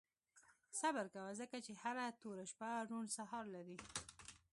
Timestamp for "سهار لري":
3.17-3.77